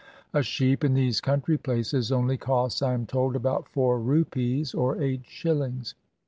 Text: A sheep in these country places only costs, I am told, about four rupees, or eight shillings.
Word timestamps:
A 0.33 0.41
sheep 0.41 0.83
in 0.83 0.95
these 0.95 1.21
country 1.21 1.59
places 1.59 2.11
only 2.11 2.35
costs, 2.35 2.81
I 2.81 2.95
am 2.95 3.05
told, 3.05 3.35
about 3.35 3.69
four 3.69 3.99
rupees, 3.99 4.73
or 4.73 4.99
eight 4.99 5.21
shillings. 5.27 5.93